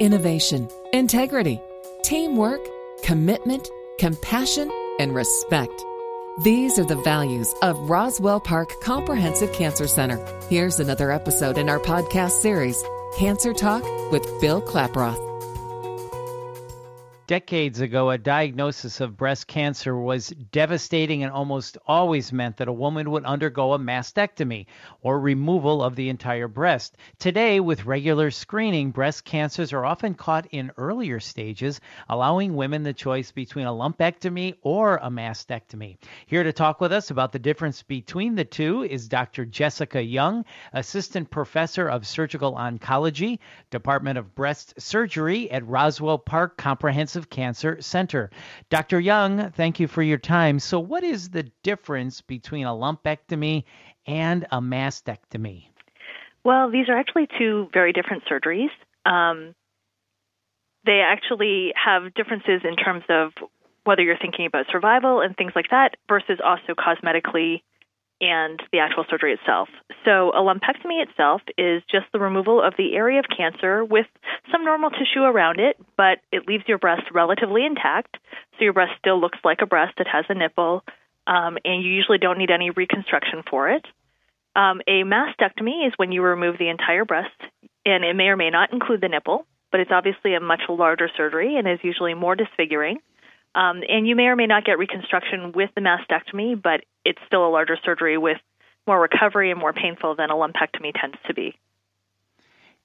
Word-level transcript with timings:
innovation, 0.00 0.68
integrity, 0.92 1.60
teamwork, 2.02 2.60
commitment, 3.04 3.68
compassion, 3.98 4.70
and 4.98 5.14
respect. 5.14 5.84
These 6.42 6.78
are 6.78 6.84
the 6.86 6.96
values 6.96 7.54
of 7.62 7.78
Roswell 7.90 8.40
Park 8.40 8.72
Comprehensive 8.82 9.52
Cancer 9.52 9.86
Center. 9.86 10.18
Here's 10.48 10.80
another 10.80 11.12
episode 11.12 11.58
in 11.58 11.68
our 11.68 11.78
podcast 11.78 12.40
series, 12.40 12.82
Cancer 13.18 13.52
Talk 13.52 13.84
with 14.10 14.24
Bill 14.40 14.62
Klaproth. 14.62 15.29
Decades 17.30 17.80
ago, 17.80 18.10
a 18.10 18.18
diagnosis 18.18 19.00
of 19.00 19.16
breast 19.16 19.46
cancer 19.46 19.96
was 19.96 20.30
devastating 20.50 21.22
and 21.22 21.30
almost 21.30 21.78
always 21.86 22.32
meant 22.32 22.56
that 22.56 22.66
a 22.66 22.72
woman 22.72 23.08
would 23.12 23.24
undergo 23.24 23.72
a 23.72 23.78
mastectomy 23.78 24.66
or 25.02 25.20
removal 25.20 25.80
of 25.80 25.94
the 25.94 26.08
entire 26.08 26.48
breast. 26.48 26.96
Today, 27.20 27.60
with 27.60 27.86
regular 27.86 28.32
screening, 28.32 28.90
breast 28.90 29.24
cancers 29.24 29.72
are 29.72 29.84
often 29.84 30.14
caught 30.14 30.48
in 30.50 30.72
earlier 30.76 31.20
stages, 31.20 31.80
allowing 32.08 32.56
women 32.56 32.82
the 32.82 32.92
choice 32.92 33.30
between 33.30 33.66
a 33.66 33.72
lumpectomy 33.72 34.56
or 34.62 34.96
a 34.96 35.08
mastectomy. 35.08 35.98
Here 36.26 36.42
to 36.42 36.52
talk 36.52 36.80
with 36.80 36.92
us 36.92 37.12
about 37.12 37.30
the 37.30 37.38
difference 37.38 37.80
between 37.84 38.34
the 38.34 38.44
two 38.44 38.82
is 38.82 39.06
Dr. 39.06 39.44
Jessica 39.44 40.02
Young, 40.02 40.44
Assistant 40.72 41.30
Professor 41.30 41.86
of 41.86 42.08
Surgical 42.08 42.56
Oncology, 42.56 43.38
Department 43.70 44.18
of 44.18 44.34
Breast 44.34 44.74
Surgery 44.80 45.48
at 45.52 45.64
Roswell 45.64 46.18
Park 46.18 46.56
Comprehensive 46.56 47.19
Cancer 47.28 47.80
Center. 47.80 48.30
Dr. 48.70 49.00
Young, 49.00 49.50
thank 49.50 49.80
you 49.80 49.88
for 49.88 50.02
your 50.02 50.18
time. 50.18 50.58
So, 50.58 50.80
what 50.80 51.04
is 51.04 51.28
the 51.28 51.42
difference 51.62 52.20
between 52.20 52.66
a 52.66 52.70
lumpectomy 52.70 53.64
and 54.06 54.46
a 54.50 54.60
mastectomy? 54.60 55.66
Well, 56.44 56.70
these 56.70 56.88
are 56.88 56.96
actually 56.96 57.28
two 57.38 57.68
very 57.72 57.92
different 57.92 58.22
surgeries. 58.24 58.70
Um, 59.04 59.54
they 60.86 61.00
actually 61.00 61.72
have 61.74 62.14
differences 62.14 62.62
in 62.64 62.76
terms 62.76 63.04
of 63.08 63.32
whether 63.84 64.02
you're 64.02 64.18
thinking 64.18 64.46
about 64.46 64.66
survival 64.70 65.20
and 65.20 65.36
things 65.36 65.52
like 65.54 65.70
that 65.70 65.96
versus 66.08 66.38
also 66.44 66.74
cosmetically 66.74 67.62
and 68.20 68.60
the 68.72 68.78
actual 68.78 69.04
surgery 69.08 69.32
itself. 69.32 69.68
So, 70.04 70.30
a 70.30 70.40
lumpectomy 70.40 71.02
itself 71.02 71.42
is 71.56 71.82
just 71.90 72.06
the 72.12 72.18
removal 72.18 72.62
of 72.62 72.74
the 72.76 72.94
area 72.94 73.18
of 73.18 73.26
cancer 73.34 73.84
with 73.84 74.06
some 74.52 74.64
normal 74.64 74.90
tissue 74.90 75.22
around 75.22 75.60
it, 75.60 75.76
but 75.96 76.18
it 76.32 76.46
leaves 76.46 76.64
your 76.66 76.78
breast 76.78 77.02
relatively 77.12 77.64
intact. 77.64 78.16
So, 78.58 78.64
your 78.64 78.72
breast 78.72 78.92
still 78.98 79.20
looks 79.20 79.38
like 79.44 79.58
a 79.62 79.66
breast. 79.66 79.94
It 79.98 80.08
has 80.10 80.24
a 80.28 80.34
nipple, 80.34 80.84
um, 81.26 81.58
and 81.64 81.82
you 81.82 81.90
usually 81.90 82.18
don't 82.18 82.38
need 82.38 82.50
any 82.50 82.70
reconstruction 82.70 83.42
for 83.48 83.70
it. 83.70 83.84
Um, 84.56 84.80
a 84.86 85.04
mastectomy 85.04 85.86
is 85.86 85.92
when 85.96 86.12
you 86.12 86.22
remove 86.22 86.58
the 86.58 86.68
entire 86.68 87.04
breast, 87.04 87.36
and 87.84 88.04
it 88.04 88.14
may 88.14 88.24
or 88.24 88.36
may 88.36 88.50
not 88.50 88.72
include 88.72 89.00
the 89.00 89.08
nipple, 89.08 89.46
but 89.70 89.80
it's 89.80 89.92
obviously 89.92 90.34
a 90.34 90.40
much 90.40 90.62
larger 90.68 91.08
surgery 91.16 91.56
and 91.56 91.68
is 91.68 91.78
usually 91.82 92.14
more 92.14 92.34
disfiguring. 92.34 92.98
Um, 93.54 93.82
and 93.88 94.06
you 94.06 94.14
may 94.14 94.24
or 94.24 94.36
may 94.36 94.46
not 94.46 94.64
get 94.64 94.78
reconstruction 94.78 95.52
with 95.52 95.70
the 95.74 95.80
mastectomy, 95.80 96.60
but 96.60 96.84
it's 97.04 97.20
still 97.26 97.46
a 97.46 97.50
larger 97.50 97.76
surgery 97.84 98.18
with 98.18 98.38
more 98.86 99.00
recovery 99.00 99.50
and 99.50 99.60
more 99.60 99.72
painful 99.72 100.14
than 100.16 100.30
a 100.30 100.34
lumpectomy 100.34 100.92
tends 100.98 101.16
to 101.26 101.34
be. 101.34 101.56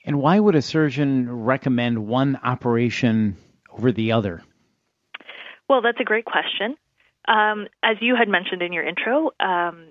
And 0.05 0.19
why 0.19 0.39
would 0.39 0.55
a 0.55 0.61
surgeon 0.61 1.43
recommend 1.43 2.07
one 2.07 2.39
operation 2.43 3.37
over 3.71 3.91
the 3.91 4.11
other? 4.11 4.43
Well, 5.67 5.81
that's 5.81 5.99
a 5.99 6.03
great 6.03 6.25
question. 6.25 6.77
Um, 7.27 7.67
as 7.81 7.97
you 8.01 8.15
had 8.15 8.29
mentioned 8.29 8.61
in 8.61 8.71
your 8.71 8.83
intro, 8.83 9.31
um, 9.39 9.87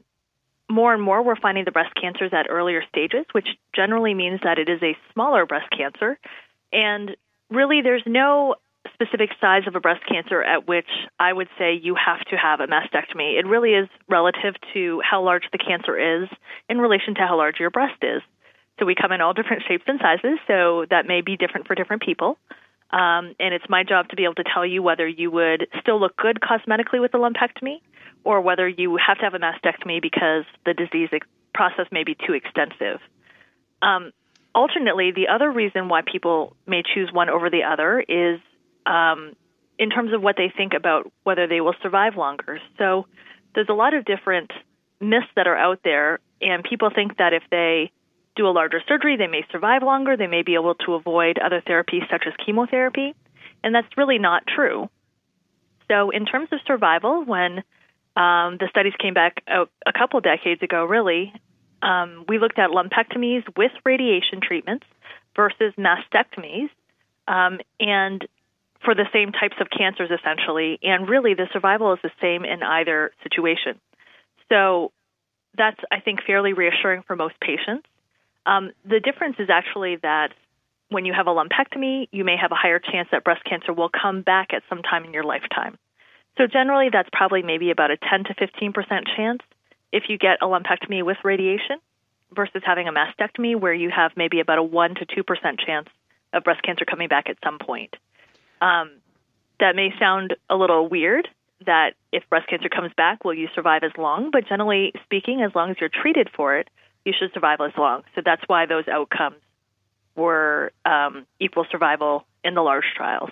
more 0.71 0.95
and 0.95 1.03
more 1.03 1.23
we're 1.23 1.37
finding 1.37 1.65
the 1.65 1.73
breast 1.73 1.95
cancers 2.01 2.33
at 2.33 2.47
earlier 2.49 2.83
stages, 2.89 3.27
which 3.33 3.49
generally 3.75 4.15
means 4.15 4.41
that 4.45 4.59
it 4.59 4.69
is 4.69 4.83
a 4.83 4.97
smaller 5.13 5.47
breast 5.47 5.69
cancer. 5.77 6.19
And 6.73 7.17
really, 7.51 7.83
there's 7.83 8.05
no 8.07 8.55
specific 9.05 9.31
size 9.41 9.63
of 9.67 9.75
a 9.75 9.81
breast 9.81 10.03
cancer 10.09 10.43
at 10.43 10.67
which 10.67 10.89
I 11.19 11.33
would 11.33 11.49
say 11.59 11.75
you 11.75 11.95
have 11.95 12.21
to 12.31 12.37
have 12.37 12.61
a 12.61 12.67
mastectomy. 12.67 13.39
It 13.39 13.47
really 13.47 13.71
is 13.71 13.89
relative 14.09 14.55
to 14.75 15.01
how 15.09 15.23
large 15.23 15.45
the 15.53 15.59
cancer 15.59 16.23
is 16.23 16.29
in 16.69 16.79
relation 16.79 17.15
to 17.17 17.21
how 17.21 17.37
large 17.37 17.57
your 17.59 17.71
breast 17.71 18.03
is. 18.03 18.23
So 18.79 18.87
we 18.87 18.95
come 18.95 19.13
in 19.13 19.21
all 19.21 19.35
different 19.35 19.63
shapes 19.69 19.85
and 19.87 20.01
sizes, 20.01 20.39
so 20.47 20.87
that 20.91 21.07
may 21.07 21.21
be 21.21 21.37
different 21.37 21.67
for 21.67 21.75
different 21.75 22.03
people. 22.03 22.39
Um, 22.91 23.35
and 23.39 23.55
it's 23.55 23.65
my 23.69 23.83
job 23.83 24.09
to 24.09 24.17
be 24.17 24.25
able 24.25 24.35
to 24.37 24.45
tell 24.45 24.67
you 24.67 24.83
whether 24.83 25.07
you 25.07 25.31
would 25.31 25.67
still 25.81 26.01
look 26.01 26.17
good 26.17 26.39
cosmetically 26.41 27.01
with 27.01 27.15
a 27.15 27.19
lumpectomy 27.19 27.81
or 28.25 28.41
whether 28.41 28.69
you 28.69 28.97
have 29.05 29.19
to 29.19 29.25
have 29.25 29.35
a 29.35 29.39
mastectomy 29.39 30.01
because 30.01 30.45
the 30.65 30.75
disease 30.75 31.11
process 31.53 31.87
may 31.93 32.05
be 32.05 32.15
too 32.15 32.35
extensive. 32.35 33.01
Um, 33.83 34.13
alternately, 34.55 35.13
the 35.13 35.29
other 35.29 35.51
reason 35.51 35.89
why 35.89 36.03
people 36.03 36.57
may 36.67 36.83
choose 36.83 37.11
one 37.13 37.29
over 37.29 37.51
the 37.51 37.65
other 37.65 38.01
is 38.01 38.41
um, 38.87 39.35
in 39.79 39.91
terms 39.91 40.13
of 40.13 40.23
what 40.23 40.37
they 40.37 40.53
think 40.57 40.73
about 40.75 41.11
whether 41.25 41.47
they 41.47 41.61
will 41.61 41.75
survive 41.83 42.17
longer. 42.17 42.61
So 42.79 43.07
there's 43.55 43.69
a 43.69 43.75
lot 43.75 43.95
of 43.95 44.05
different 44.05 44.51
myths 45.01 45.27
that 45.37 45.47
are 45.47 45.57
out 45.57 45.81
there, 45.85 46.21
and 46.41 46.65
people 46.65 46.91
think 46.95 47.19
that 47.19 47.33
if 47.33 47.43
they 47.51 47.91
do 48.37 48.47
a 48.47 48.51
larger 48.51 48.81
surgery, 48.87 49.17
they 49.17 49.27
may 49.27 49.43
survive 49.53 49.83
longer, 49.83 50.17
they 50.17 50.27
may 50.27 50.43
be 50.43 50.55
able 50.55 50.75
to 50.75 50.95
avoid 50.95 51.39
other 51.39 51.61
therapies 51.61 52.09
such 52.11 52.25
as 52.27 52.33
chemotherapy, 52.45 53.15
and 53.63 53.75
that's 53.75 53.97
really 53.97 54.19
not 54.19 54.45
true. 54.47 54.89
So, 55.89 56.11
in 56.11 56.25
terms 56.25 56.49
of 56.51 56.61
survival, 56.67 57.25
when 57.25 57.59
um, 58.17 58.57
the 58.59 58.69
studies 58.71 58.95
came 58.99 59.15
back 59.15 59.43
a, 59.47 59.65
a 59.87 59.93
couple 59.93 60.21
decades 60.21 60.63
ago, 60.63 60.85
really, 60.85 61.33
um, 61.83 62.25
we 62.29 62.39
looked 62.39 62.59
at 62.59 62.71
lumpectomies 62.71 63.45
with 63.57 63.73
radiation 63.85 64.41
treatments 64.43 64.87
versus 65.37 65.75
mastectomies. 65.79 66.71
Um, 67.27 67.61
and 67.81 68.27
for 68.85 68.95
the 68.95 69.07
same 69.13 69.33
types 69.33 69.57
of 69.61 69.69
cancers 69.71 70.11
essentially, 70.11 70.79
and 70.83 71.09
really 71.09 71.35
the 71.35 71.49
survival 71.53 71.93
is 71.93 71.99
the 72.03 72.11
same 72.21 72.45
in 72.45 72.63
either 72.63 73.13
situation. 73.23 73.81
So 74.49 74.93
that's, 75.57 75.81
I 75.91 76.01
think, 76.01 76.21
fairly 76.27 76.53
reassuring 76.53 77.03
for 77.07 77.17
most 77.17 77.35
patients. 77.41 77.87
Um, 78.47 78.73
the 78.85 79.01
difference 79.01 79.37
is 79.39 79.49
actually 79.51 79.97
that 79.97 80.33
when 80.91 81.05
you 81.05 81.13
have 81.13 81.27
a 81.27 81.31
lumpectomy, 81.31 82.09
you 82.13 82.25
may 82.25 82.37
have 82.37 82.53
a 82.53 82.57
higher 82.57 82.79
chance 82.79 83.09
that 83.11 83.25
breast 83.25 83.43
cancer 83.45 83.73
will 83.73 83.89
come 83.89 84.23
back 84.23 84.49
at 84.53 84.63
some 84.69 84.83
time 84.83 85.05
in 85.05 85.13
your 85.13 85.25
lifetime. 85.25 85.79
So 86.37 86.47
generally, 86.47 86.89
that's 86.93 87.09
probably 87.13 87.43
maybe 87.43 87.71
about 87.71 87.91
a 87.91 87.97
10 87.97 88.25
to 88.25 88.35
15 88.35 88.73
percent 88.73 89.07
chance 89.17 89.41
if 89.93 90.05
you 90.09 90.19
get 90.19 90.39
a 90.43 90.47
lumpectomy 90.47 91.05
with 91.05 91.17
radiation 91.25 91.79
versus 92.35 92.63
having 92.65 92.89
a 92.89 92.93
mastectomy 92.93 93.59
where 93.59 93.73
you 93.73 93.91
have 93.91 94.13
maybe 94.17 94.41
about 94.41 94.59
a 94.59 94.63
1 94.63 94.97
to 94.97 95.07
2 95.07 95.23
percent 95.23 95.61
chance 95.65 95.89
of 96.33 96.43
breast 96.45 96.63
cancer 96.63 96.85
coming 96.85 97.09
back 97.09 97.29
at 97.29 97.37
some 97.45 97.59
point. 97.59 97.95
Um, 98.65 98.93
that 99.61 99.77
may 99.77 99.91
sound 99.99 100.35
a 100.49 100.57
little 100.57 100.89
weird 100.89 101.29
that 101.67 101.93
if 102.13 102.23
breast 102.31 102.49
cancer 102.49 102.69
comes 102.69 102.93
back, 102.97 103.25
will 103.25 103.35
you 103.35 103.49
survive 103.55 103.83
as 103.85 103.93
long? 103.99 104.31
But 104.31 104.49
generally 104.49 104.93
speaking, 105.05 105.43
as 105.43 105.55
long 105.55 105.71
as 105.71 105.77
you're 105.81 105.91
treated 105.91 106.29
for 106.35 106.57
it, 106.57 106.69
you 107.05 107.13
should 107.19 107.33
survive 107.35 107.61
as 107.61 107.73
long. 107.77 108.03
So 108.15 108.23
that's 108.25 108.43
why 108.47 108.67
those 108.67 108.89
outcomes 108.89 109.37
were 110.17 110.73
um, 110.85 111.27
equal 111.39 111.67
survival 111.71 112.25
in 112.43 112.55
the 112.55 112.63
large 112.63 112.85
trials. 112.97 113.31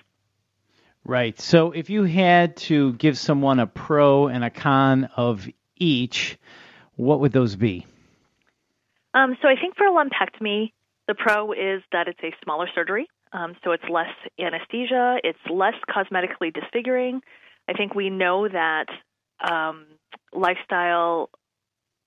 Right. 1.05 1.39
So 1.41 1.73
if 1.73 1.89
you 1.91 2.05
had 2.05 2.57
to 2.69 2.93
give 2.95 3.19
someone 3.19 3.59
a 3.59 3.67
pro 3.67 4.29
and 4.29 4.45
a 4.45 4.51
con 4.51 5.09
of 5.17 5.49
each, 5.77 6.39
what 6.97 7.21
would 7.21 7.33
those 7.33 7.57
be? 7.57 7.87
Um, 9.15 9.37
so 9.43 9.49
I 9.49 9.57
think 9.61 9.77
for 9.77 9.87
a 9.87 9.91
lumpectomy, 9.91 10.73
the 11.09 11.15
pro 11.15 11.53
is 11.53 11.83
that 11.91 12.09
it's 12.09 12.21
a 12.23 12.33
smaller 12.45 12.69
surgery. 12.75 13.09
Um, 13.33 13.55
so 13.65 13.73
it's 13.73 13.85
less 13.89 14.11
anesthesia, 14.39 15.19
it's 15.25 15.39
less 15.51 15.75
cosmetically 15.89 16.53
disfiguring. 16.53 17.23
I 17.69 17.73
think 17.73 17.95
we 17.95 18.11
know 18.11 18.49
that 18.49 18.87
um, 19.41 19.87
lifestyle, 20.33 21.31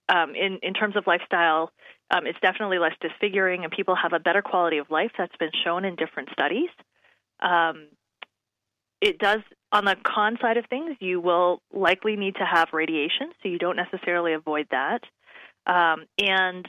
um, 0.07 0.35
in, 0.35 0.59
in 0.61 0.73
terms 0.73 0.95
of 0.95 1.07
lifestyle, 1.07 1.71
um, 2.11 2.27
it's 2.27 2.39
definitely 2.41 2.77
less 2.77 2.93
disfiguring 3.01 3.63
and 3.63 3.71
people 3.71 3.95
have 3.95 4.13
a 4.13 4.19
better 4.19 4.41
quality 4.41 4.77
of 4.77 4.91
life. 4.91 5.11
That's 5.17 5.35
been 5.37 5.51
shown 5.63 5.85
in 5.85 5.95
different 5.95 6.29
studies. 6.31 6.69
Um, 7.39 7.87
it 9.01 9.17
does, 9.17 9.39
on 9.71 9.85
the 9.85 9.95
con 10.05 10.37
side 10.41 10.57
of 10.57 10.65
things, 10.69 10.95
you 10.99 11.19
will 11.19 11.61
likely 11.73 12.15
need 12.15 12.35
to 12.35 12.45
have 12.45 12.69
radiation, 12.71 13.31
so 13.41 13.49
you 13.49 13.57
don't 13.57 13.75
necessarily 13.75 14.33
avoid 14.33 14.67
that. 14.71 15.01
Um, 15.67 16.05
and 16.19 16.67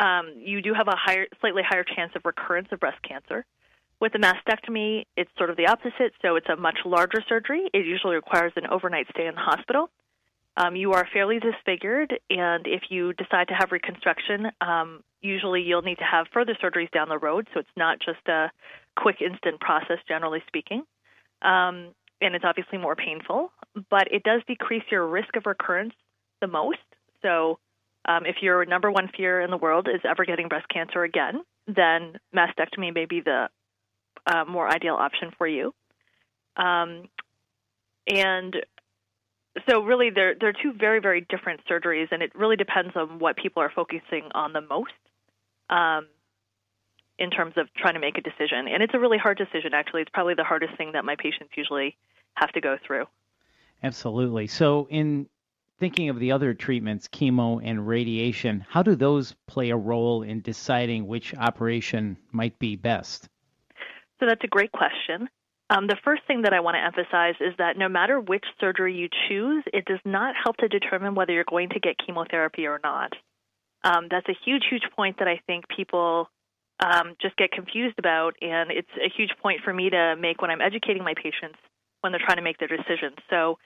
um, 0.00 0.32
you 0.36 0.62
do 0.62 0.72
have 0.74 0.88
a 0.88 0.96
higher, 0.96 1.26
slightly 1.40 1.62
higher 1.68 1.84
chance 1.84 2.12
of 2.16 2.22
recurrence 2.24 2.68
of 2.72 2.80
breast 2.80 2.98
cancer. 3.06 3.44
With 4.00 4.14
a 4.14 4.18
mastectomy, 4.18 5.04
it's 5.16 5.30
sort 5.36 5.50
of 5.50 5.56
the 5.56 5.66
opposite. 5.66 6.12
So 6.22 6.36
it's 6.36 6.48
a 6.48 6.56
much 6.56 6.78
larger 6.86 7.22
surgery. 7.28 7.68
It 7.74 7.84
usually 7.84 8.14
requires 8.14 8.52
an 8.56 8.66
overnight 8.66 9.06
stay 9.10 9.26
in 9.26 9.34
the 9.34 9.40
hospital. 9.40 9.90
Um, 10.56 10.74
you 10.74 10.92
are 10.92 11.06
fairly 11.12 11.38
disfigured, 11.38 12.18
and 12.28 12.66
if 12.66 12.84
you 12.90 13.12
decide 13.12 13.48
to 13.48 13.54
have 13.54 13.72
reconstruction, 13.72 14.50
um, 14.60 15.02
usually 15.20 15.62
you'll 15.62 15.82
need 15.82 15.98
to 15.98 16.04
have 16.04 16.26
further 16.32 16.56
surgeries 16.62 16.90
down 16.90 17.08
the 17.08 17.18
road. 17.18 17.46
So 17.54 17.60
it's 17.60 17.76
not 17.76 17.98
just 17.98 18.26
a 18.26 18.50
quick, 18.96 19.16
instant 19.20 19.60
process, 19.60 19.98
generally 20.08 20.42
speaking. 20.48 20.82
Um, 21.42 21.94
and 22.20 22.34
it's 22.34 22.44
obviously 22.44 22.78
more 22.78 22.96
painful, 22.96 23.52
but 23.90 24.12
it 24.12 24.22
does 24.22 24.42
decrease 24.46 24.82
your 24.90 25.06
risk 25.06 25.36
of 25.36 25.46
recurrence 25.46 25.94
the 26.40 26.48
most. 26.48 26.78
So 27.22 27.58
um, 28.04 28.26
if 28.26 28.36
your 28.40 28.64
number 28.64 28.90
one 28.90 29.08
fear 29.16 29.40
in 29.40 29.50
the 29.50 29.56
world 29.56 29.88
is 29.88 30.00
ever 30.08 30.24
getting 30.24 30.48
breast 30.48 30.66
cancer 30.68 31.02
again, 31.02 31.42
then 31.66 32.18
mastectomy 32.34 32.94
may 32.94 33.04
be 33.04 33.20
the 33.20 33.48
uh, 34.26 34.44
more 34.46 34.68
ideal 34.68 34.94
option 34.94 35.30
for 35.36 35.46
you. 35.46 35.74
Um, 36.56 37.08
and 38.06 38.56
so 39.68 39.82
really 39.82 40.10
they're 40.10 40.34
they're 40.40 40.52
two 40.52 40.72
very 40.72 41.00
very 41.00 41.26
different 41.28 41.60
surgeries 41.68 42.08
and 42.12 42.22
it 42.22 42.32
really 42.34 42.56
depends 42.56 42.94
on 42.94 43.18
what 43.18 43.36
people 43.36 43.62
are 43.62 43.72
focusing 43.74 44.28
on 44.32 44.52
the 44.52 44.60
most 44.60 44.92
um, 45.68 46.06
in 47.18 47.30
terms 47.30 47.54
of 47.56 47.68
trying 47.74 47.94
to 47.94 48.00
make 48.00 48.16
a 48.16 48.20
decision. 48.20 48.66
And 48.68 48.82
it's 48.82 48.94
a 48.94 48.98
really 48.98 49.18
hard 49.18 49.38
decision 49.38 49.74
actually. 49.74 50.02
It's 50.02 50.10
probably 50.12 50.34
the 50.34 50.44
hardest 50.44 50.76
thing 50.76 50.92
that 50.92 51.04
my 51.04 51.16
patients 51.16 51.52
usually 51.56 51.96
have 52.34 52.52
to 52.52 52.60
go 52.60 52.76
through. 52.86 53.06
Absolutely. 53.82 54.46
So 54.46 54.86
in 54.90 55.26
thinking 55.80 56.08
of 56.08 56.20
the 56.20 56.30
other 56.30 56.54
treatments 56.54 57.08
chemo 57.08 57.60
and 57.64 57.88
radiation 57.88 58.64
how 58.68 58.82
do 58.82 58.94
those 58.94 59.34
play 59.46 59.70
a 59.70 59.76
role 59.76 60.22
in 60.22 60.40
deciding 60.42 61.06
which 61.06 61.34
operation 61.34 62.16
might 62.30 62.56
be 62.58 62.76
best 62.76 63.28
so 64.20 64.26
that's 64.26 64.44
a 64.44 64.48
great 64.48 64.70
question 64.72 65.28
um, 65.70 65.86
the 65.86 65.96
first 66.02 66.22
thing 66.26 66.42
that 66.42 66.52
I 66.52 66.58
want 66.58 66.74
to 66.74 66.84
emphasize 66.84 67.36
is 67.40 67.54
that 67.58 67.78
no 67.78 67.88
matter 67.88 68.18
which 68.18 68.44
surgery 68.58 68.92
you 68.92 69.08
choose, 69.28 69.62
it 69.72 69.84
does 69.84 70.00
not 70.04 70.34
help 70.34 70.56
to 70.56 70.68
determine 70.68 71.14
whether 71.14 71.32
you're 71.32 71.44
going 71.48 71.68
to 71.70 71.78
get 71.78 71.94
chemotherapy 72.04 72.66
or 72.66 72.80
not. 72.82 73.12
Um, 73.84 74.08
that's 74.10 74.28
a 74.28 74.36
huge, 74.44 74.64
huge 74.68 74.82
point 74.96 75.20
that 75.20 75.28
I 75.28 75.40
think 75.46 75.64
people 75.74 76.28
um, 76.84 77.14
just 77.22 77.36
get 77.36 77.52
confused 77.52 77.98
about, 77.98 78.34
and 78.42 78.70
it's 78.72 78.90
a 78.96 79.08
huge 79.16 79.30
point 79.40 79.60
for 79.64 79.72
me 79.72 79.90
to 79.90 80.16
make 80.18 80.42
when 80.42 80.50
I'm 80.50 80.60
educating 80.60 81.04
my 81.04 81.14
patients 81.14 81.58
when 82.00 82.12
they're 82.12 82.20
trying 82.24 82.38
to 82.38 82.42
make 82.42 82.58
their 82.58 82.68
decisions. 82.68 83.16
So, 83.30 83.58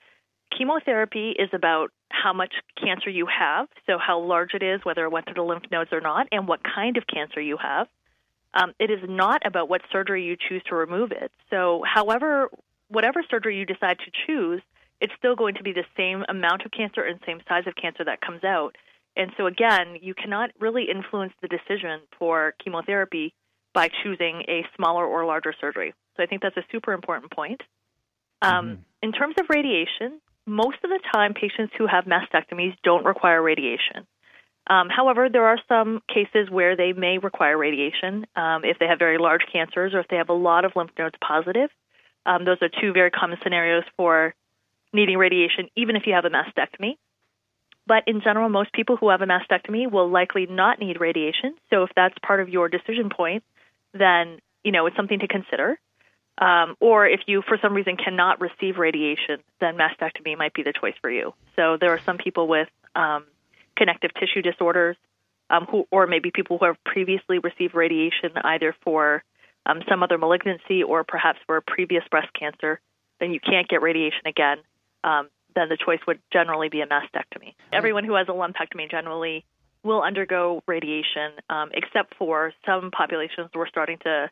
chemotherapy 0.56 1.30
is 1.30 1.50
about 1.52 1.90
how 2.10 2.32
much 2.32 2.54
cancer 2.82 3.10
you 3.10 3.26
have, 3.26 3.68
so 3.86 3.98
how 3.98 4.20
large 4.20 4.54
it 4.54 4.62
is, 4.62 4.80
whether 4.84 5.04
it 5.04 5.10
went 5.10 5.26
through 5.26 5.34
the 5.34 5.42
lymph 5.42 5.64
nodes 5.70 5.90
or 5.92 6.00
not, 6.00 6.26
and 6.32 6.46
what 6.46 6.60
kind 6.62 6.96
of 6.96 7.04
cancer 7.06 7.40
you 7.40 7.56
have. 7.56 7.88
Um, 8.54 8.72
it 8.78 8.90
is 8.90 9.00
not 9.08 9.42
about 9.44 9.68
what 9.68 9.82
surgery 9.90 10.24
you 10.24 10.36
choose 10.48 10.62
to 10.68 10.76
remove 10.76 11.10
it. 11.10 11.32
So, 11.50 11.82
however, 11.84 12.50
whatever 12.88 13.22
surgery 13.28 13.58
you 13.58 13.66
decide 13.66 13.98
to 13.98 14.10
choose, 14.26 14.62
it's 15.00 15.12
still 15.18 15.34
going 15.34 15.56
to 15.56 15.64
be 15.64 15.72
the 15.72 15.84
same 15.96 16.24
amount 16.28 16.64
of 16.64 16.70
cancer 16.70 17.02
and 17.02 17.18
same 17.26 17.40
size 17.48 17.64
of 17.66 17.74
cancer 17.74 18.04
that 18.04 18.20
comes 18.20 18.44
out. 18.44 18.76
And 19.16 19.32
so, 19.36 19.46
again, 19.46 19.96
you 20.00 20.14
cannot 20.14 20.50
really 20.60 20.86
influence 20.88 21.32
the 21.42 21.48
decision 21.48 22.00
for 22.18 22.54
chemotherapy 22.62 23.34
by 23.72 23.88
choosing 24.04 24.42
a 24.46 24.64
smaller 24.76 25.04
or 25.04 25.24
larger 25.24 25.52
surgery. 25.60 25.92
So, 26.16 26.22
I 26.22 26.26
think 26.26 26.40
that's 26.40 26.56
a 26.56 26.64
super 26.70 26.92
important 26.92 27.32
point. 27.32 27.60
Um, 28.40 28.66
mm-hmm. 28.66 28.82
In 29.02 29.12
terms 29.12 29.34
of 29.40 29.46
radiation, 29.48 30.20
most 30.46 30.78
of 30.84 30.90
the 30.90 31.00
time, 31.12 31.34
patients 31.34 31.72
who 31.78 31.86
have 31.86 32.04
mastectomies 32.04 32.74
don't 32.82 33.04
require 33.04 33.42
radiation. 33.42 34.06
Um, 34.66 34.88
however, 34.88 35.28
there 35.30 35.46
are 35.46 35.58
some 35.68 36.02
cases 36.08 36.50
where 36.50 36.76
they 36.76 36.92
may 36.92 37.18
require 37.18 37.56
radiation 37.56 38.26
um, 38.34 38.64
if 38.64 38.78
they 38.78 38.86
have 38.86 38.98
very 38.98 39.18
large 39.18 39.42
cancers 39.52 39.92
or 39.92 40.00
if 40.00 40.08
they 40.08 40.16
have 40.16 40.30
a 40.30 40.34
lot 40.34 40.64
of 40.64 40.72
lymph 40.74 40.90
nodes 40.98 41.16
positive. 41.20 41.70
Um, 42.24 42.44
those 42.44 42.56
are 42.62 42.70
two 42.80 42.92
very 42.92 43.10
common 43.10 43.38
scenarios 43.42 43.84
for 43.96 44.34
needing 44.92 45.18
radiation, 45.18 45.68
even 45.76 45.96
if 45.96 46.06
you 46.06 46.14
have 46.14 46.24
a 46.24 46.30
mastectomy. 46.30 46.96
But 47.86 48.04
in 48.06 48.22
general, 48.22 48.48
most 48.48 48.72
people 48.72 48.96
who 48.96 49.10
have 49.10 49.20
a 49.20 49.26
mastectomy 49.26 49.90
will 49.90 50.08
likely 50.08 50.46
not 50.46 50.78
need 50.78 50.98
radiation. 50.98 51.54
So 51.68 51.82
if 51.82 51.90
that's 51.94 52.14
part 52.24 52.40
of 52.40 52.48
your 52.48 52.70
decision 52.70 53.10
point, 53.14 53.44
then 53.92 54.38
you 54.62 54.72
know 54.72 54.86
it's 54.86 54.96
something 54.96 55.18
to 55.18 55.28
consider. 55.28 55.78
Um, 56.38 56.76
or 56.80 57.06
if 57.06 57.20
you, 57.26 57.42
for 57.46 57.58
some 57.62 57.74
reason, 57.74 57.96
cannot 57.96 58.40
receive 58.40 58.76
radiation, 58.76 59.38
then 59.60 59.76
mastectomy 59.76 60.36
might 60.36 60.52
be 60.52 60.62
the 60.62 60.72
choice 60.72 60.94
for 61.00 61.10
you. 61.10 61.32
So 61.54 61.76
there 61.80 61.90
are 61.90 62.00
some 62.00 62.18
people 62.18 62.48
with 62.48 62.68
um, 62.96 63.24
connective 63.76 64.10
tissue 64.14 64.42
disorders, 64.42 64.96
um, 65.50 65.66
who, 65.70 65.86
or 65.90 66.06
maybe 66.06 66.30
people 66.32 66.58
who 66.58 66.66
have 66.66 66.76
previously 66.84 67.38
received 67.38 67.74
radiation 67.74 68.30
either 68.42 68.74
for 68.82 69.22
um, 69.66 69.82
some 69.88 70.02
other 70.02 70.18
malignancy 70.18 70.82
or 70.82 71.04
perhaps 71.04 71.38
for 71.46 71.56
a 71.56 71.62
previous 71.62 72.02
breast 72.10 72.28
cancer, 72.38 72.80
then 73.20 73.32
you 73.32 73.40
can't 73.40 73.68
get 73.68 73.82
radiation 73.82 74.22
again. 74.26 74.58
Um, 75.04 75.28
then 75.54 75.68
the 75.68 75.76
choice 75.76 76.00
would 76.06 76.18
generally 76.32 76.68
be 76.68 76.80
a 76.80 76.86
mastectomy. 76.86 77.54
Everyone 77.72 78.04
who 78.04 78.14
has 78.16 78.26
a 78.28 78.32
lumpectomy 78.32 78.90
generally 78.90 79.44
will 79.84 80.02
undergo 80.02 80.62
radiation, 80.66 81.32
um, 81.48 81.70
except 81.74 82.14
for 82.16 82.52
some 82.66 82.90
populations 82.90 83.50
we're 83.54 83.68
starting 83.68 83.98
to 83.98 84.30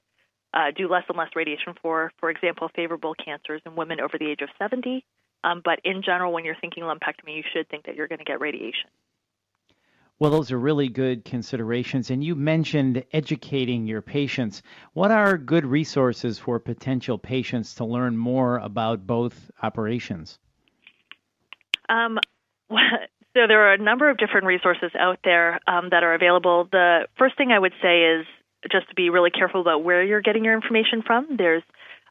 uh, 0.55 0.71
do 0.77 0.89
less 0.89 1.05
and 1.09 1.17
less 1.17 1.31
radiation 1.35 1.75
for, 1.81 2.13
for 2.19 2.31
example, 2.31 2.71
favorable 2.75 3.15
cancers 3.15 3.63
in 3.67 3.77
women 3.77 4.01
over 4.01 4.19
the 4.19 4.31
age 4.31 4.41
of 4.43 4.49
70. 4.59 5.05
Um, 5.45 5.63
but 5.65 5.81
in 5.85 6.03
general, 6.03 6.33
when 6.33 6.45
you're 6.45 6.57
thinking 6.61 6.85
lumpectomy, 6.85 7.37
you 7.37 7.43
should 7.53 7.69
think 7.69 7.87
that 7.87 7.97
you're 7.97 8.09
going 8.09 8.19
to 8.19 8.25
get 8.25 8.41
radiation. 8.41 8.91
Well, 10.19 10.31
those 10.31 10.53
are 10.53 10.59
really 10.59 10.89
good 10.89 11.25
considerations. 11.25 12.11
And 12.11 12.23
you 12.23 12.37
mentioned 12.37 13.03
educating 13.13 13.87
your 13.89 14.03
patients. 14.03 14.63
What 14.93 15.11
are 15.11 15.37
good 15.37 15.65
resources 15.65 16.39
for 16.39 16.61
potential 16.61 17.19
patients 17.19 17.75
to 17.77 17.85
learn 17.85 18.17
more 18.17 18.59
about 18.59 19.05
both 19.05 19.51
operations? 19.63 20.39
Um, 21.89 22.21
so 22.71 22.77
there 23.35 23.67
are 23.67 23.73
a 23.73 23.79
number 23.79 24.09
of 24.09 24.17
different 24.17 24.47
resources 24.47 24.93
out 24.97 25.19
there 25.25 25.59
um, 25.67 25.89
that 25.91 26.05
are 26.05 26.15
available. 26.15 26.69
The 26.71 27.09
first 27.19 27.37
thing 27.37 27.51
I 27.51 27.59
would 27.59 27.75
say 27.83 28.03
is 28.03 28.27
just 28.70 28.88
to 28.88 28.94
be 28.94 29.11
really 29.11 29.31
careful 29.31 29.61
about 29.61 29.82
where 29.85 30.03
you're 30.03 30.23
getting 30.23 30.44
your 30.44 30.55
information 30.55 31.03
from. 31.03 31.37
There's 31.37 31.62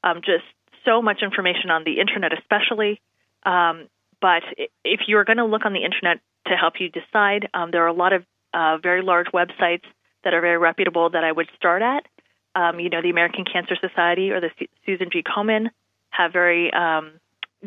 um, 0.04 0.22
just 0.26 0.44
so 0.86 1.02
much 1.02 1.22
information 1.22 1.70
on 1.70 1.84
the 1.84 2.00
internet, 2.00 2.32
especially. 2.38 3.00
Um, 3.44 3.88
but 4.20 4.44
if 4.84 5.02
you're 5.08 5.24
going 5.24 5.38
to 5.38 5.46
look 5.46 5.66
on 5.66 5.74
the 5.74 5.84
internet 5.84 6.20
to 6.48 6.56
help 6.56 6.76
you 6.80 6.90
decide. 6.90 7.50
Um, 7.54 7.72
there 7.72 7.84
are 7.84 7.88
a 7.88 7.94
lot 7.94 8.14
of 8.14 8.24
uh, 8.54 8.78
very 8.78 9.02
large 9.02 9.28
websites 9.34 9.84
that 10.24 10.34
are 10.34 10.42
very 10.42 10.58
reputable 10.58 11.10
that 11.10 11.24
I 11.24 11.32
would 11.32 11.48
start 11.56 11.82
at. 11.82 12.06
Um, 12.54 12.80
you 12.80 12.90
know, 12.90 13.02
the 13.02 13.10
American 13.10 13.46
Cancer 13.46 13.76
Society 13.80 14.32
or 14.32 14.42
the 14.42 14.50
Susan 14.86 15.10
G. 15.12 15.24
Komen 15.24 15.68
have 16.10 16.34
very 16.34 16.72
um, 16.74 17.14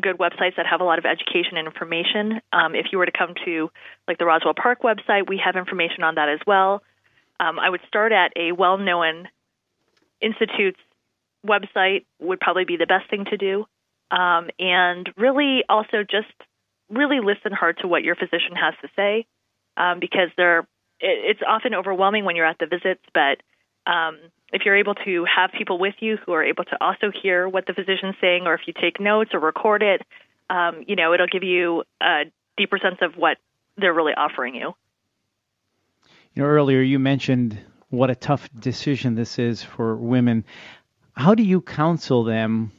good 0.00 0.19
websites 0.19 0.56
that 0.56 0.66
have 0.70 0.80
a 0.80 0.84
lot 0.84 0.98
of 0.98 1.06
education 1.06 1.56
and 1.56 1.66
information. 1.66 2.40
Um, 2.52 2.75
if 2.75 2.87
you 2.92 2.98
were 2.98 3.06
to 3.06 3.12
come 3.16 3.34
to 3.46 3.70
like 4.06 4.19
the 4.19 4.26
Roswell 4.26 4.54
Park 4.54 4.82
website, 4.82 5.28
we 5.28 5.40
have 5.44 5.56
information 5.56 6.04
on 6.04 6.16
that 6.16 6.28
as 6.28 6.40
well. 6.46 6.82
Um, 7.40 7.58
I 7.58 7.69
would 7.70 7.81
start 7.88 8.12
at 8.12 8.32
a 8.36 8.52
well-known 8.52 9.28
institute's 10.20 10.81
website 11.46 12.04
would 12.20 12.40
probably 12.40 12.64
be 12.64 12.76
the 12.76 12.86
best 12.86 13.10
thing 13.10 13.25
to 13.26 13.36
do, 13.36 13.66
um, 14.10 14.48
and 14.58 15.10
really 15.16 15.64
also 15.69 16.02
just 16.08 16.32
really 16.90 17.20
listen 17.20 17.52
hard 17.52 17.78
to 17.78 17.88
what 17.88 18.02
your 18.02 18.14
physician 18.14 18.54
has 18.54 18.75
to 18.82 18.88
say 18.96 19.26
um, 19.76 20.00
because 20.00 20.28
they're 20.36 20.60
it, 21.00 21.36
it's 21.36 21.40
often 21.46 21.75
overwhelming 21.75 22.25
when 22.25 22.36
you're 22.36 22.46
at 22.46 22.58
the 22.58 22.66
visits, 22.66 23.02
but 23.12 23.42
um, 23.90 24.19
if 24.52 24.62
you're 24.64 24.76
able 24.76 24.94
to 24.94 25.25
have 25.25 25.50
people 25.56 25.78
with 25.78 25.94
you 26.00 26.16
who 26.25 26.32
are 26.32 26.44
able 26.44 26.64
to 26.64 26.76
also 26.80 27.10
hear 27.22 27.48
what 27.48 27.66
the 27.66 27.75
physician's 27.75 28.14
saying, 28.20 28.47
or 28.47 28.54
if 28.54 28.62
you 28.66 28.73
take 28.73 29.00
notes 29.00 29.30
or 29.35 29.40
record 29.40 29.82
it, 29.82 30.02
um, 30.49 30.85
you 30.87 30.97
know, 30.97 31.12
it'll 31.12 31.26
give 31.26 31.42
you 31.42 31.82
a 32.02 32.23
deeper 32.56 32.78
sense 32.78 32.99
of 33.02 33.16
what 33.16 33.38
they're 33.76 33.92
really 33.92 34.12
offering 34.14 34.54
you. 34.54 34.75
You 36.35 36.43
know, 36.43 36.49
earlier 36.49 36.81
you 36.81 36.99
mentioned 36.99 37.59
what 37.91 38.11
a 38.11 38.14
tough 38.14 38.49
decision 38.59 39.14
this 39.14 39.38
is 39.38 39.62
for 39.62 39.97
women. 39.97 40.45
How 41.12 41.35
do 41.35 41.45
you 41.45 41.61
counsel 41.61 42.25
them 42.25 42.73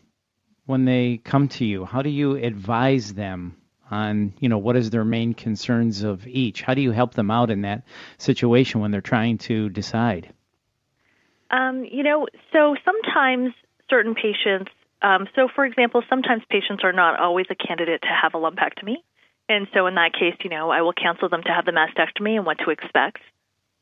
when 0.66 0.84
they 0.84 1.22
come 1.24 1.48
to 1.50 1.66
you? 1.66 1.86
How 1.86 2.02
do 2.02 2.10
you 2.10 2.36
advise 2.36 3.14
them 3.14 3.56
on 3.92 4.34
you 4.40 4.50
know 4.50 4.58
what 4.58 4.76
is 4.76 4.90
their 4.90 5.06
main 5.06 5.34
concerns 5.34 6.04
of 6.04 6.26
each 6.28 6.62
how 6.62 6.74
do 6.74 6.82
you 6.82 6.92
help 6.92 7.14
them 7.14 7.30
out 7.30 7.52
in 7.52 7.62
that 7.62 7.84
situation 8.18 8.82
when 8.82 8.92
they're 8.92 9.02
trying 9.02 9.38
to 9.38 9.70
decide 9.70 10.34
um, 11.52 11.86
you 11.86 12.04
know 12.04 12.28
so 12.52 12.76
sometimes 12.84 13.54
certain 13.90 14.16
patients 14.16 14.72
um, 15.02 15.28
so 15.36 15.48
for 15.54 15.66
example 15.66 16.02
sometimes 16.10 16.42
patients 16.50 16.84
are 16.84 16.94
not 16.94 17.20
always 17.20 17.46
a 17.50 17.56
candidate 17.56 18.02
to 18.02 18.08
have 18.08 18.34
a 18.34 18.38
lumpectomy 18.38 18.96
and 19.48 19.68
so 19.74 19.86
in 19.86 19.96
that 19.96 20.14
case 20.14 20.36
you 20.44 20.50
know 20.50 20.72
i 20.72 20.82
will 20.82 20.94
counsel 20.94 21.30
them 21.30 21.44
to 21.44 21.50
have 21.50 21.66
the 21.66 21.72
mastectomy 21.72 22.36
and 22.36 22.46
what 22.46 22.58
to 22.58 22.72
expect 22.72 23.20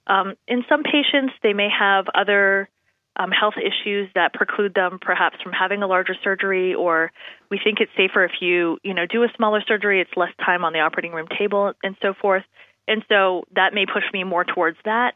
um, 0.07 0.35
in 0.47 0.63
some 0.69 0.83
patients 0.83 1.33
they 1.41 1.53
may 1.53 1.69
have 1.69 2.05
other 2.13 2.69
um, 3.15 3.31
health 3.31 3.55
issues 3.57 4.09
that 4.15 4.33
preclude 4.33 4.73
them 4.73 4.97
perhaps 4.99 5.37
from 5.41 5.51
having 5.51 5.83
a 5.83 5.87
larger 5.87 6.15
surgery, 6.23 6.73
or 6.73 7.11
we 7.49 7.59
think 7.63 7.79
it's 7.79 7.91
safer 7.95 8.25
if 8.25 8.31
you 8.41 8.79
you 8.83 8.93
know 8.93 9.05
do 9.05 9.23
a 9.23 9.27
smaller 9.35 9.61
surgery. 9.67 10.01
It's 10.01 10.11
less 10.15 10.31
time 10.43 10.65
on 10.65 10.73
the 10.73 10.79
operating 10.79 11.11
room 11.11 11.27
table 11.37 11.73
and 11.83 11.95
so 12.01 12.13
forth. 12.19 12.43
And 12.87 13.03
so 13.07 13.43
that 13.55 13.73
may 13.73 13.85
push 13.85 14.03
me 14.11 14.23
more 14.23 14.43
towards 14.43 14.77
that. 14.83 15.13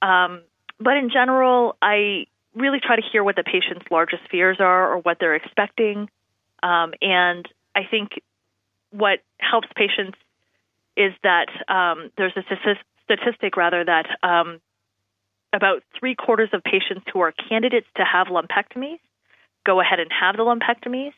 Um, 0.00 0.42
but 0.80 0.96
in 0.96 1.10
general, 1.10 1.76
I 1.82 2.26
really 2.54 2.78
try 2.80 2.96
to 2.96 3.02
hear 3.12 3.22
what 3.22 3.36
the 3.36 3.42
patient's 3.42 3.84
largest 3.90 4.22
fears 4.30 4.58
are 4.60 4.92
or 4.92 4.98
what 4.98 5.18
they're 5.20 5.34
expecting. 5.34 6.08
Um, 6.62 6.94
and 7.02 7.46
I 7.74 7.82
think 7.90 8.20
what 8.90 9.20
helps 9.38 9.68
patients 9.76 10.16
is 10.96 11.12
that 11.22 11.48
um, 11.68 12.10
there's 12.16 12.32
a 12.36 12.42
statistic 13.04 13.56
rather 13.56 13.84
that 13.84 14.06
um, 14.22 14.60
about 15.52 15.82
three 15.98 16.14
quarters 16.14 16.50
of 16.52 16.62
patients 16.62 17.06
who 17.12 17.20
are 17.20 17.32
candidates 17.48 17.86
to 17.96 18.04
have 18.04 18.28
lumpectomies 18.28 18.98
go 19.64 19.80
ahead 19.80 19.98
and 20.00 20.10
have 20.12 20.36
the 20.36 20.42
lumpectomies. 20.42 21.12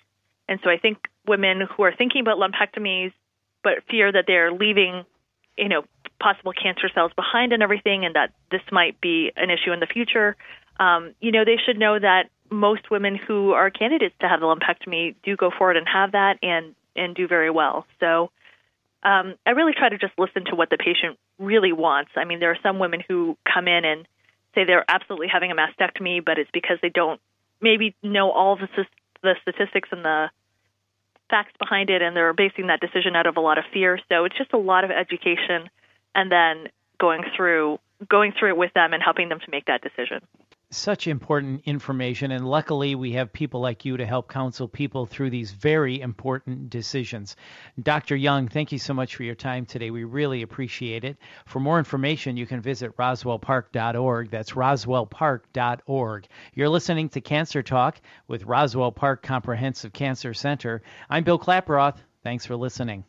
And 0.49 0.61
so 0.63 0.71
I 0.71 0.79
think 0.79 0.99
women 1.27 1.61
who 1.77 1.83
are 1.83 1.95
thinking 1.95 2.21
about 2.21 2.39
lumpectomies 2.39 3.13
but 3.65 3.83
fear 3.91 4.13
that 4.13 4.25
they're 4.29 4.53
leaving, 4.53 5.05
you 5.59 5.69
know, 5.69 5.83
possible 6.21 6.53
cancer 6.53 6.89
cells 6.95 7.11
behind 7.17 7.53
and 7.53 7.63
everything, 7.63 8.05
and 8.05 8.15
that 8.15 8.33
this 8.53 8.61
might 8.71 9.01
be 9.01 9.33
an 9.37 9.51
issue 9.51 9.73
in 9.73 9.81
the 9.81 9.87
future, 9.87 10.37
um, 10.79 11.15
you 11.21 11.33
know, 11.33 11.45
they 11.45 11.57
should 11.65 11.77
know 11.77 11.99
that 11.99 12.31
most 12.49 12.91
women 12.93 13.17
who 13.17 13.53
are 13.53 13.71
candidates 13.71 14.15
to 14.21 14.29
have 14.29 14.39
the 14.39 14.47
lumpectomy 14.47 15.17
do 15.25 15.37
go 15.37 15.51
forward 15.51 15.77
and 15.77 15.87
have 15.89 16.13
that 16.13 16.39
and 16.43 16.75
and 16.95 17.15
do 17.15 17.27
very 17.27 17.51
well. 17.51 17.87
So 18.01 18.31
um, 19.07 19.37
I 19.47 19.51
really 19.51 19.73
try 19.73 19.89
to 19.89 19.99
just 19.99 20.15
listen 20.19 20.45
to 20.47 20.57
what 20.57 20.69
the 20.69 20.77
patient 20.77 21.17
really 21.39 21.73
wants. 21.73 22.11
I 22.17 22.25
mean, 22.25 22.41
there 22.41 22.51
are 22.51 22.59
some 22.61 22.81
women 22.81 23.01
who 23.07 23.39
come 23.47 23.69
in 23.69 23.85
and 23.85 24.05
say 24.53 24.65
they're 24.65 24.85
absolutely 24.89 25.29
having 25.29 25.53
a 25.53 25.55
mastectomy, 25.55 26.25
but 26.25 26.39
it's 26.39 26.51
because 26.53 26.79
they 26.83 26.89
don't 26.89 27.21
maybe 27.61 27.95
know 28.03 28.33
all 28.33 28.57
the 28.57 28.69
the 29.23 29.35
statistics 29.43 29.89
and 29.93 30.05
the 30.05 30.29
facts 31.31 31.53
behind 31.59 31.89
it, 31.89 32.03
and 32.03 32.17
they're 32.17 32.33
basing 32.33 32.67
that 32.67 32.81
decision 32.81 33.15
out 33.15 33.29
of 33.29 33.37
a 33.37 33.41
lot 33.41 33.59
of 33.59 33.65
fear. 33.73 34.01
So 34.09 34.25
it's 34.25 34.37
just 34.37 34.53
a 34.53 34.59
lot 34.59 34.83
of 34.83 34.91
education, 34.91 35.71
and 36.15 36.31
then 36.31 36.69
going 36.99 37.23
through 37.37 37.79
going 38.09 38.33
through 38.37 38.51
it 38.51 38.57
with 38.57 38.73
them 38.75 38.93
and 38.93 39.03
helping 39.03 39.29
them 39.29 39.39
to 39.39 39.51
make 39.51 39.67
that 39.67 39.83
decision 39.83 40.21
such 40.71 41.07
important 41.07 41.63
information. 41.65 42.33
And 42.33 42.49
luckily, 42.49 42.95
we 42.95 43.13
have 43.13 43.33
people 43.33 43.61
like 43.61 43.85
you 43.85 43.97
to 43.97 44.07
help 44.07 44.29
counsel 44.29 44.69
people 44.69 45.07
through 45.07 45.31
these 45.31 45.53
very 45.53 46.01
important 46.01 46.71
decisions. 46.71 47.37
Dr. 47.83 48.17
Young, 48.17 48.49
thank 48.49 48.73
you 48.73 48.79
so 48.79 48.93
much 48.93 49.17
for 49.17 49.23
your 49.23 49.35
time 49.35 49.65
today. 49.65 49.91
We 49.91 50.05
really 50.05 50.43
appreciate 50.43 51.05
it. 51.05 51.17
For 51.47 51.61
more 51.61 51.79
information, 51.79 52.37
you 52.37 52.47
can 52.47 52.61
visit 52.61 52.97
roswellpark.org. 52.97 54.31
That's 54.31 54.53
roswellpark.org. 54.53 56.27
You're 56.55 56.69
listening 56.69 57.09
to 57.11 57.21
Cancer 57.21 57.63
Talk 57.63 58.01
with 58.29 58.45
Roswell 58.45 58.93
Park 58.93 59.23
Comprehensive 59.23 59.93
Cancer 59.93 60.35
Center. 60.35 60.83
I'm 61.09 61.25
Bill 61.25 61.39
Klaproth. 61.39 61.97
Thanks 62.23 62.45
for 62.45 62.57
listening. 62.57 63.07